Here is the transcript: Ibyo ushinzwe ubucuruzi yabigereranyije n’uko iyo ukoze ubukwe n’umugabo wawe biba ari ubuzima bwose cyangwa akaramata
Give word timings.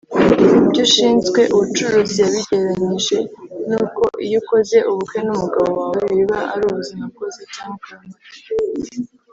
Ibyo 0.63 0.81
ushinzwe 0.87 1.39
ubucuruzi 1.53 2.17
yabigereranyije 2.23 3.17
n’uko 3.69 4.01
iyo 4.25 4.37
ukoze 4.41 4.77
ubukwe 4.91 5.19
n’umugabo 5.23 5.69
wawe 5.79 5.99
biba 6.15 6.39
ari 6.53 6.63
ubuzima 6.71 7.03
bwose 7.11 7.39
cyangwa 7.53 7.75
akaramata 7.79 8.23